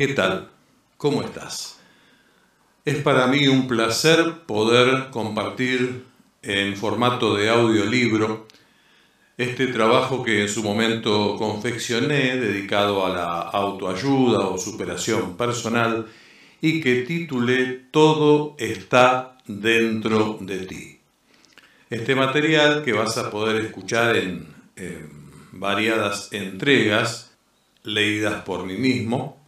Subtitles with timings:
[0.00, 0.48] ¿qué tal?
[0.96, 1.78] ¿Cómo estás?
[2.86, 6.06] Es para mí un placer poder compartir
[6.40, 8.48] en formato de audiolibro
[9.36, 16.06] este trabajo que en su momento confeccioné dedicado a la autoayuda o superación personal
[16.62, 20.98] y que titulé Todo está dentro de ti.
[21.90, 24.46] Este material que vas a poder escuchar en,
[25.52, 27.32] variadas entregas
[27.82, 29.39] leídas por mí mismo.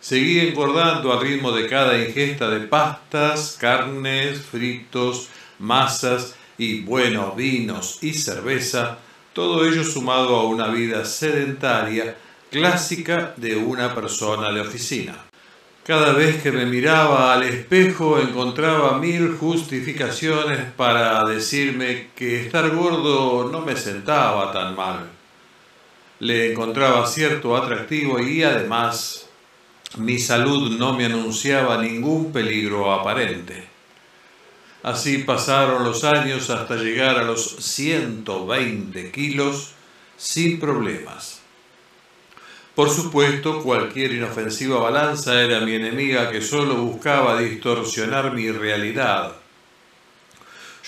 [0.00, 5.28] Seguí engordando al ritmo de cada ingesta de pastas, carnes, fritos,
[5.58, 8.98] masas y buenos vinos y cerveza,
[9.32, 12.16] todo ello sumado a una vida sedentaria
[12.50, 15.26] clásica de una persona de oficina.
[15.84, 23.48] Cada vez que me miraba al espejo encontraba mil justificaciones para decirme que estar gordo
[23.52, 25.10] no me sentaba tan mal.
[26.18, 29.28] Le encontraba cierto atractivo y además
[29.98, 33.75] mi salud no me anunciaba ningún peligro aparente.
[34.86, 39.72] Así pasaron los años hasta llegar a los 120 kilos
[40.16, 41.40] sin problemas.
[42.76, 49.32] Por supuesto, cualquier inofensiva balanza era mi enemiga que solo buscaba distorsionar mi realidad.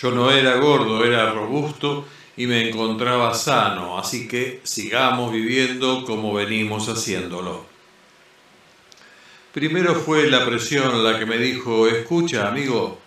[0.01, 6.33] Yo no era gordo, era robusto y me encontraba sano, así que sigamos viviendo como
[6.33, 7.67] venimos haciéndolo.
[9.53, 13.01] Primero fue la presión la que me dijo, escucha amigo,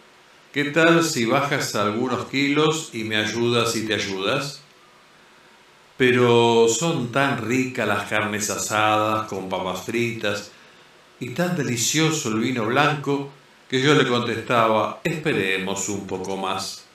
[0.53, 4.61] ¿qué tal si bajas algunos kilos y me ayudas y te ayudas?
[5.97, 10.51] Pero son tan ricas las carnes asadas con papas fritas
[11.19, 13.31] y tan delicioso el vino blanco
[13.69, 16.85] que yo le contestaba, esperemos un poco más.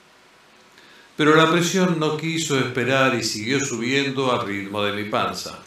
[1.15, 5.66] Pero la presión no quiso esperar y siguió subiendo al ritmo de mi panza.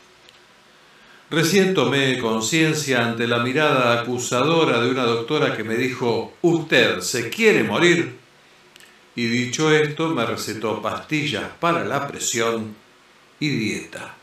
[1.31, 7.31] Recién tomé conciencia ante la mirada acusadora de una doctora que me dijo, ¿usted se
[7.31, 8.17] quiere morir?
[9.15, 12.75] Y dicho esto, me recetó pastillas para la presión
[13.39, 14.17] y dieta.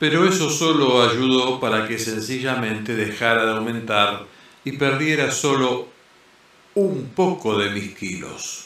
[0.00, 4.26] Pero eso solo ayudó para que sencillamente dejara de aumentar
[4.64, 5.90] y perdiera solo
[6.74, 8.64] un poco de mis kilos.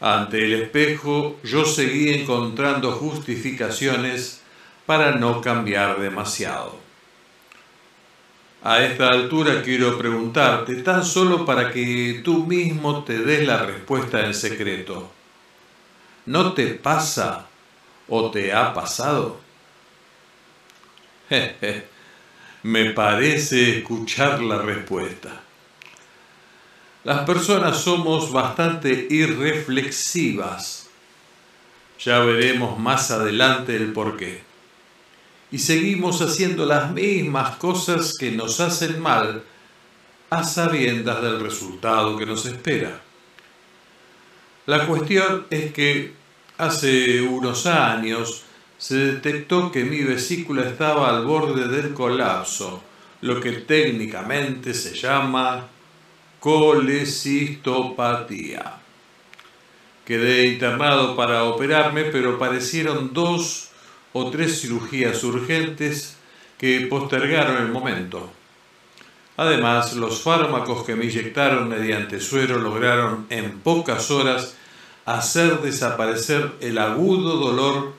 [0.00, 4.40] Ante el espejo yo seguí encontrando justificaciones
[4.86, 6.78] para no cambiar demasiado.
[8.62, 14.24] A esta altura quiero preguntarte, tan solo para que tú mismo te des la respuesta
[14.24, 15.10] en secreto.
[16.26, 17.46] ¿No te pasa
[18.08, 19.40] o te ha pasado?
[22.62, 25.42] Me parece escuchar la respuesta.
[27.04, 30.88] Las personas somos bastante irreflexivas.
[32.00, 34.53] Ya veremos más adelante el porqué
[35.54, 39.44] y seguimos haciendo las mismas cosas que nos hacen mal
[40.28, 43.00] a sabiendas del resultado que nos espera.
[44.66, 46.12] La cuestión es que
[46.58, 48.42] hace unos años
[48.78, 52.82] se detectó que mi vesícula estaba al borde del colapso,
[53.20, 55.68] lo que técnicamente se llama
[56.40, 58.80] colecistopatía.
[60.04, 63.70] Quedé internado para operarme, pero parecieron dos
[64.14, 66.16] o tres cirugías urgentes
[66.56, 68.30] que postergaron el momento.
[69.36, 74.54] Además, los fármacos que me inyectaron mediante suero lograron en pocas horas
[75.04, 77.92] hacer desaparecer el agudo dolor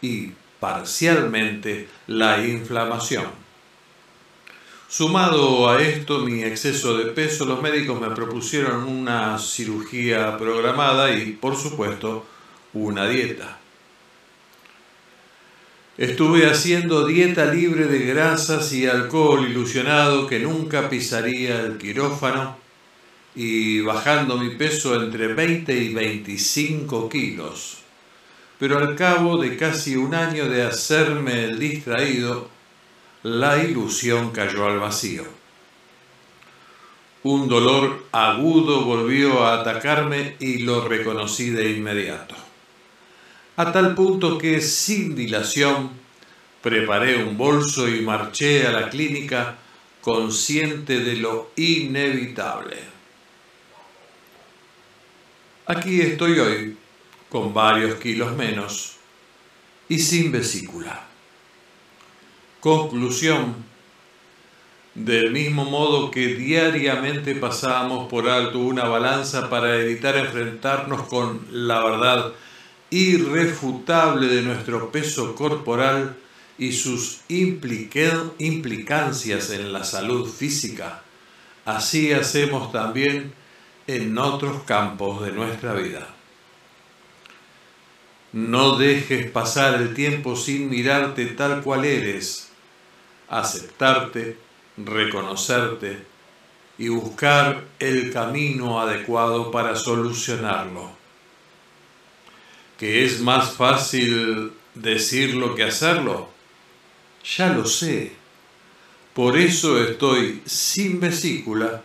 [0.00, 3.26] y parcialmente la inflamación.
[4.88, 11.32] Sumado a esto mi exceso de peso, los médicos me propusieron una cirugía programada y,
[11.32, 12.24] por supuesto,
[12.72, 13.58] una dieta.
[15.98, 22.58] Estuve haciendo dieta libre de grasas y alcohol ilusionado que nunca pisaría el quirófano
[23.34, 27.78] y bajando mi peso entre 20 y 25 kilos.
[28.58, 32.50] Pero al cabo de casi un año de hacerme el distraído,
[33.22, 35.24] la ilusión cayó al vacío.
[37.22, 42.45] Un dolor agudo volvió a atacarme y lo reconocí de inmediato
[43.56, 45.90] a tal punto que sin dilación
[46.60, 49.56] preparé un bolso y marché a la clínica
[50.02, 52.76] consciente de lo inevitable.
[55.66, 56.76] Aquí estoy hoy,
[57.30, 58.96] con varios kilos menos
[59.88, 61.06] y sin vesícula.
[62.60, 63.64] Conclusión.
[64.94, 71.84] Del mismo modo que diariamente pasamos por alto una balanza para evitar enfrentarnos con la
[71.84, 72.32] verdad
[72.90, 76.16] irrefutable de nuestro peso corporal
[76.58, 81.02] y sus implicancias en la salud física,
[81.64, 83.32] así hacemos también
[83.86, 86.08] en otros campos de nuestra vida.
[88.32, 92.50] No dejes pasar el tiempo sin mirarte tal cual eres,
[93.28, 94.38] aceptarte,
[94.76, 96.04] reconocerte
[96.78, 100.95] y buscar el camino adecuado para solucionarlo
[102.78, 106.28] que es más fácil decirlo que hacerlo?
[107.36, 108.12] Ya lo sé.
[109.14, 111.82] Por eso estoy sin vesícula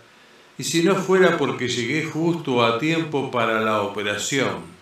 [0.58, 4.82] y si no fuera porque llegué justo a tiempo para la operación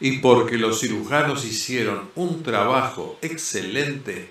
[0.00, 4.30] y porque los cirujanos hicieron un trabajo excelente,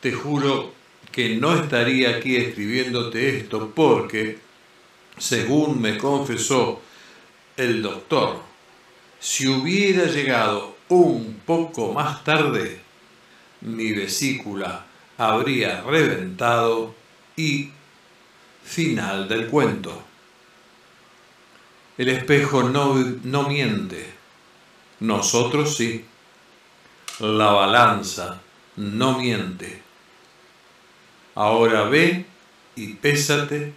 [0.00, 0.72] te juro
[1.12, 4.38] que no estaría aquí escribiéndote esto porque,
[5.18, 6.80] según me confesó
[7.56, 8.40] el doctor,
[9.18, 12.80] si hubiera llegado un poco más tarde,
[13.62, 14.84] mi vesícula
[15.18, 16.94] habría reventado
[17.36, 17.70] y
[18.62, 20.02] final del cuento.
[21.96, 24.12] El espejo no, no miente,
[25.00, 26.04] nosotros sí.
[27.18, 28.42] La balanza
[28.76, 29.82] no miente.
[31.34, 32.26] Ahora ve
[32.74, 33.72] y pésate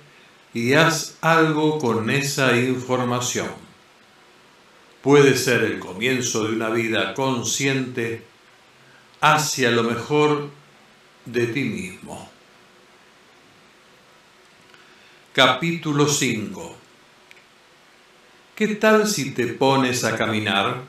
[0.53, 3.68] y haz algo con esa información
[5.01, 8.23] puede ser el comienzo de una vida consciente
[9.21, 10.49] hacia lo mejor
[11.25, 12.29] de ti mismo.
[15.33, 16.75] Capítulo 5
[18.59, 20.81] ¿Qué tal si te pones a caminar?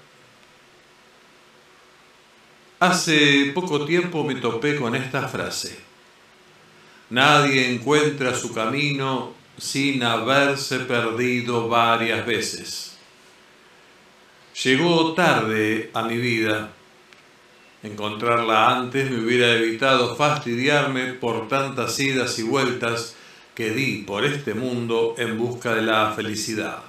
[2.81, 5.79] Hace poco tiempo me topé con esta frase.
[7.11, 12.90] Nadie encuentra su camino sin haberse perdido varias veces.
[14.55, 16.73] Llegó tarde a mi vida.
[17.83, 23.15] Encontrarla antes me hubiera evitado fastidiarme por tantas idas y vueltas
[23.55, 26.83] que di por este mundo en busca de la felicidad.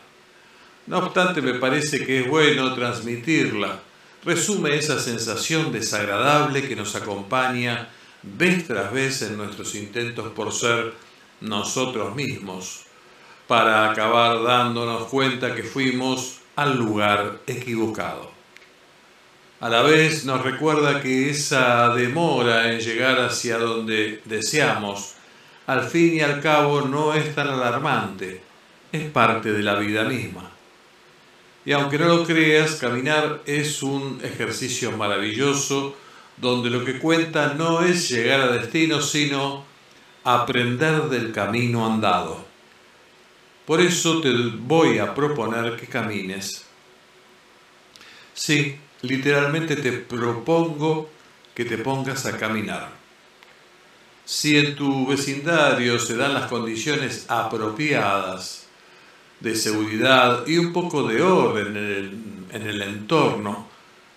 [0.88, 3.80] No obstante, me parece que es bueno transmitirla.
[4.26, 7.88] Resume esa sensación desagradable que nos acompaña
[8.24, 10.94] vez tras vez en nuestros intentos por ser
[11.40, 12.82] nosotros mismos,
[13.48, 18.32] para acabar dándonos cuenta que fuimos al lugar equivocado.
[19.60, 25.14] A la vez nos recuerda que esa demora en llegar hacia donde deseamos,
[25.68, 28.42] al fin y al cabo no es tan alarmante,
[28.92, 30.50] es parte de la vida misma.
[31.64, 35.96] Y aunque no lo creas, caminar es un ejercicio maravilloso
[36.38, 39.64] donde lo que cuenta no es llegar a destino, sino
[40.24, 42.51] aprender del camino andado.
[43.66, 46.66] Por eso te voy a proponer que camines.
[48.34, 51.10] Sí, literalmente te propongo
[51.54, 52.90] que te pongas a caminar.
[54.26, 58.68] Si en tu vecindario se dan las condiciones apropiadas
[59.40, 63.68] de seguridad y un poco de orden en el, en el entorno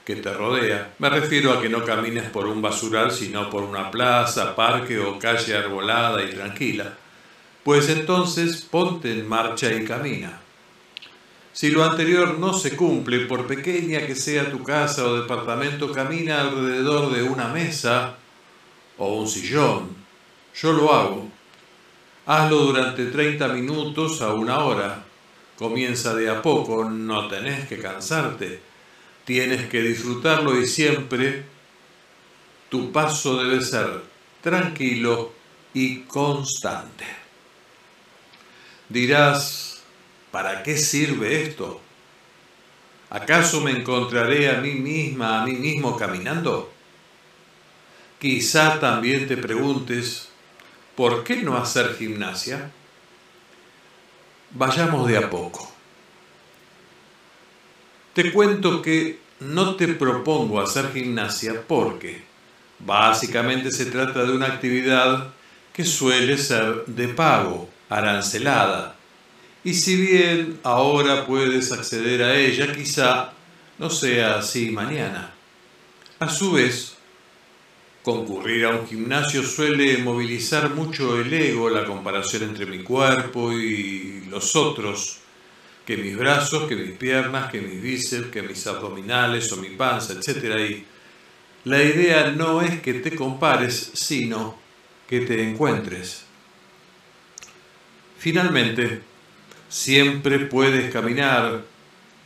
[0.06, 3.90] que te rodea, me refiero a que no camines por un basural, sino por una
[3.90, 6.96] plaza, parque o calle arbolada y tranquila
[7.64, 10.40] pues entonces ponte en marcha y camina.
[11.52, 16.42] Si lo anterior no se cumple, por pequeña que sea tu casa o departamento, camina
[16.42, 18.16] alrededor de una mesa
[18.98, 19.96] o un sillón.
[20.54, 21.28] Yo lo hago.
[22.26, 25.04] Hazlo durante 30 minutos a una hora.
[25.56, 28.60] comienza de a poco, no tenés que cansarte,
[29.24, 31.44] tienes que disfrutarlo y siempre
[32.68, 34.02] tu paso debe ser
[34.42, 35.32] tranquilo
[35.72, 37.23] y constante.
[38.88, 39.82] Dirás,
[40.30, 41.80] ¿para qué sirve esto?
[43.10, 46.72] ¿Acaso me encontraré a mí misma, a mí mismo caminando?
[48.18, 50.28] Quizá también te preguntes,
[50.96, 52.70] ¿por qué no hacer gimnasia?
[54.50, 55.72] Vayamos de a poco.
[58.14, 62.22] Te cuento que no te propongo hacer gimnasia porque
[62.78, 65.32] básicamente se trata de una actividad
[65.72, 68.96] que suele ser de pago, arancelada.
[69.62, 73.32] Y si bien ahora puedes acceder a ella, quizá
[73.78, 75.32] no sea así mañana.
[76.18, 76.96] A su vez,
[78.02, 84.24] concurrir a un gimnasio suele movilizar mucho el ego, la comparación entre mi cuerpo y
[84.28, 85.18] los otros,
[85.86, 90.12] que mis brazos, que mis piernas, que mis bíceps, que mis abdominales o mi panza,
[90.12, 90.58] etc.
[90.70, 90.84] Y
[91.64, 94.58] la idea no es que te compares, sino
[95.08, 96.24] que te encuentres.
[98.24, 99.02] Finalmente,
[99.68, 101.62] siempre puedes caminar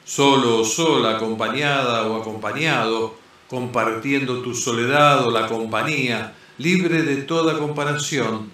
[0.04, 7.58] solo o sola, acompañada o acompañado, compartiendo tu soledad o la compañía, libre de toda
[7.58, 8.48] comparación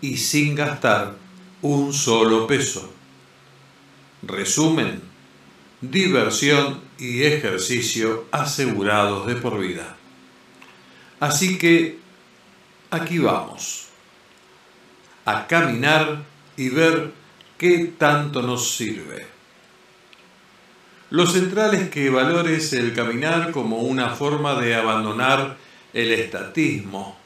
[0.00, 1.14] y sin gastar
[1.60, 2.92] un solo peso.
[4.24, 5.02] Resumen,
[5.80, 9.96] diversión y ejercicio asegurados de por vida.
[11.20, 12.00] Así que
[12.90, 13.86] aquí vamos,
[15.24, 16.31] a caminar
[16.62, 17.10] y ver
[17.58, 19.26] qué tanto nos sirve.
[21.10, 25.56] Lo central es que valores el caminar como una forma de abandonar
[25.92, 27.18] el estatismo,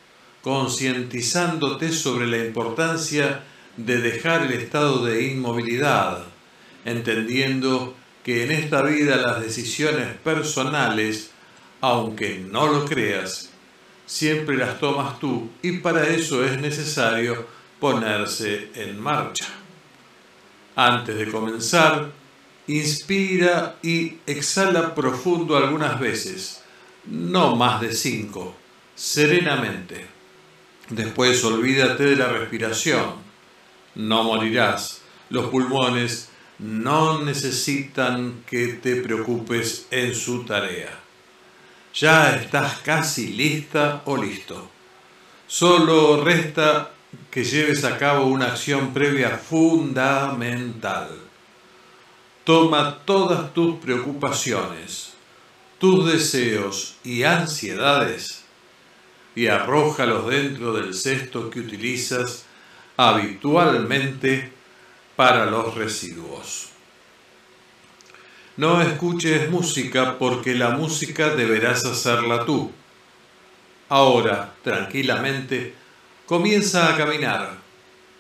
[0.43, 3.43] concientizándote sobre la importancia
[3.77, 6.25] de dejar el estado de inmovilidad,
[6.87, 11.31] entendiendo que en esta vida las decisiones personales,
[11.83, 13.51] aunque no lo creas,
[14.07, 19.47] siempre las tomas tú y para eso es necesario ponerse en marcha.
[20.75, 22.11] Antes de comenzar,
[22.67, 26.63] inspira y exhala profundo algunas veces,
[27.07, 28.55] no más de cinco,
[28.95, 30.07] serenamente.
[30.91, 33.15] Después olvídate de la respiración,
[33.95, 35.03] no morirás.
[35.31, 36.29] Los pulmones
[36.59, 41.07] no necesitan que te preocupes en su tarea
[41.97, 44.71] ya estás casi lista o listo.
[45.47, 46.91] Solo resta
[47.31, 51.09] que lleves a cabo una acción previa fundamental.
[52.45, 55.15] Toma todas tus preocupaciones,
[55.79, 58.45] tus deseos y ansiedades
[59.35, 62.47] y arrójalos dentro del cesto que utilizas
[62.97, 64.53] habitualmente
[65.15, 66.71] para los residuos.
[68.57, 72.73] No escuches música porque la música deberás hacerla tú.
[73.91, 75.75] Ahora, tranquilamente,
[76.27, 77.57] comienza a caminar.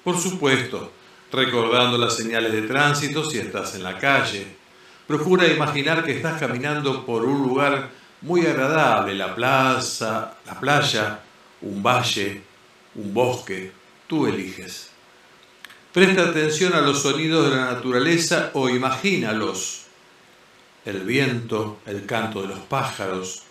[0.04, 0.92] Por supuesto,
[1.32, 4.46] recordando las señales de tránsito si estás en la calle.
[5.06, 7.90] Procura imaginar que estás caminando por un lugar
[8.22, 11.20] muy agradable, la plaza, la playa,
[11.60, 12.42] un valle,
[12.94, 13.72] un bosque,
[14.06, 14.90] tú eliges.
[15.92, 19.86] Presta atención a los sonidos de la naturaleza o imagínalos
[20.84, 23.42] el viento, el canto de los pájaros,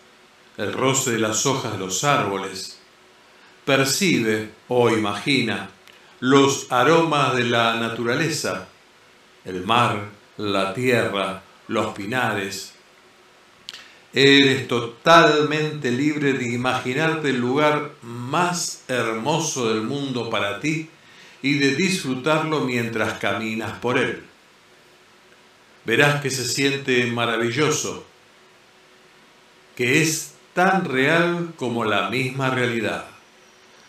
[0.57, 2.74] el roce de las hojas de los árboles.
[3.65, 5.69] Percibe o imagina
[6.19, 8.67] los aromas de la naturaleza,
[9.43, 12.73] el mar, la tierra, los pinares.
[14.13, 20.89] Eres totalmente libre de imaginarte el lugar más hermoso del mundo para ti
[21.41, 24.23] y de disfrutarlo mientras caminas por él
[25.85, 28.05] verás que se siente maravilloso,
[29.75, 33.07] que es tan real como la misma realidad.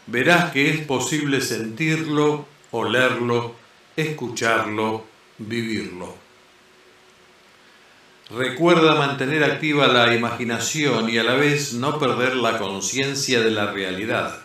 [0.07, 3.57] Verás que es posible sentirlo, olerlo,
[3.97, 5.05] escucharlo,
[5.39, 6.15] vivirlo.
[8.31, 13.73] Recuerda mantener activa la imaginación y a la vez no perder la conciencia de la
[13.73, 14.43] realidad.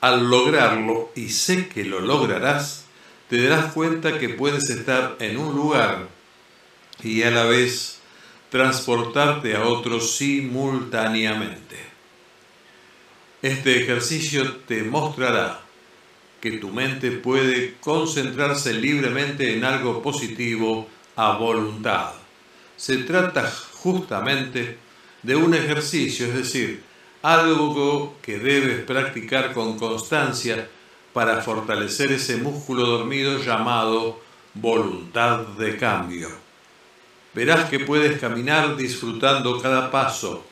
[0.00, 2.86] Al lograrlo, y sé que lo lograrás,
[3.28, 6.08] te darás cuenta que puedes estar en un lugar
[7.02, 8.00] y a la vez
[8.50, 11.85] transportarte a otro simultáneamente.
[13.42, 15.60] Este ejercicio te mostrará
[16.40, 22.12] que tu mente puede concentrarse libremente en algo positivo a voluntad.
[22.76, 24.78] Se trata justamente
[25.22, 26.82] de un ejercicio, es decir,
[27.22, 30.68] algo que debes practicar con constancia
[31.12, 34.20] para fortalecer ese músculo dormido llamado
[34.54, 36.28] voluntad de cambio.
[37.34, 40.44] Verás que puedes caminar disfrutando cada paso.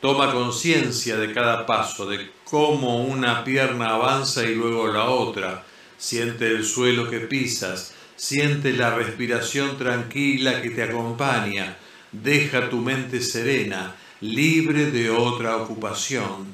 [0.00, 5.62] Toma conciencia de cada paso, de cómo una pierna avanza y luego la otra.
[5.98, 11.76] Siente el suelo que pisas, siente la respiración tranquila que te acompaña.
[12.12, 16.46] Deja tu mente serena, libre de otra ocupación.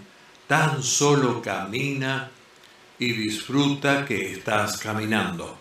[0.49, 2.29] Tan solo camina
[2.99, 5.57] y disfruta que estás caminando.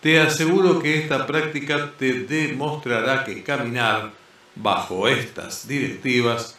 [0.00, 4.12] Te aseguro que esta práctica te demostrará que caminar
[4.54, 6.56] bajo estas directivas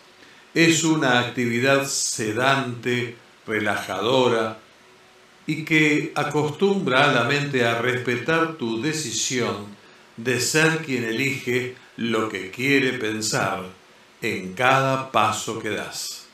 [0.55, 4.57] es una actividad sedante, relajadora
[5.45, 9.67] y que acostumbra a la mente a respetar tu decisión
[10.15, 13.65] de ser quien elige lo que quiere pensar
[14.21, 16.27] en cada paso que das.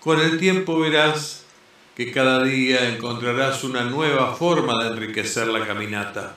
[0.00, 1.44] Con el tiempo verás
[1.94, 6.36] que cada día encontrarás una nueva forma de enriquecer la caminata.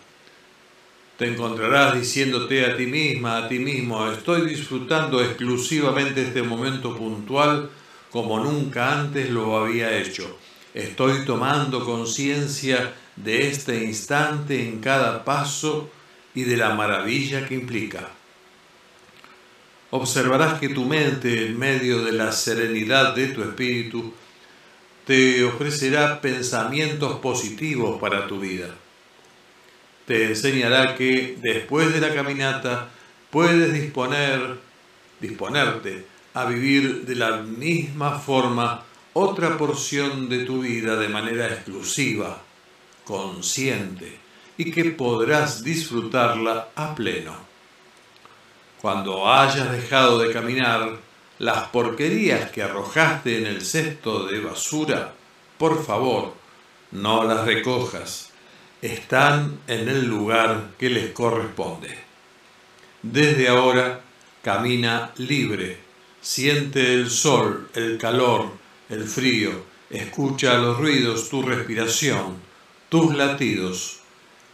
[1.18, 7.72] Te encontrarás diciéndote a ti misma, a ti mismo, estoy disfrutando exclusivamente este momento puntual
[8.12, 10.38] como nunca antes lo había hecho.
[10.76, 15.90] Estoy tomando conciencia de este instante en cada paso
[16.36, 18.12] y de la maravilla que implica.
[19.90, 24.14] Observarás que tu mente, en medio de la serenidad de tu espíritu,
[25.06, 28.76] te ofrecerá pensamientos positivos para tu vida.
[30.08, 32.88] Te enseñará que después de la caminata
[33.30, 34.58] puedes disponer,
[35.20, 42.42] disponerte a vivir de la misma forma otra porción de tu vida de manera exclusiva,
[43.04, 44.18] consciente,
[44.58, 47.36] y que podrás disfrutarla a pleno.
[48.82, 51.00] Cuando hayas dejado de caminar,
[51.39, 55.13] las porquerías que arrojaste en el cesto de basura,
[55.58, 56.34] por favor,
[56.91, 58.27] no las recojas.
[58.82, 61.98] Están en el lugar que les corresponde.
[63.02, 64.02] Desde ahora,
[64.44, 65.78] camina libre.
[66.22, 68.52] Siente el sol, el calor,
[68.90, 69.63] el frío.
[69.90, 72.38] Escucha los ruidos, tu respiración,
[72.90, 74.02] tus latidos.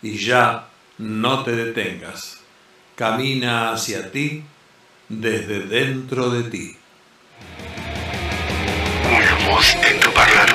[0.02, 2.40] Y ya no te detengas.
[2.96, 4.44] Camina hacia ti
[5.10, 6.78] desde dentro de ti.
[9.06, 10.53] Una voz en tu parlante.